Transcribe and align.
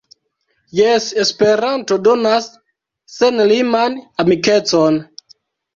Jes, 0.77 1.09
Esperanto 1.25 1.99
donas 2.09 2.49
senliman 3.19 4.03
amikecon! 4.27 5.01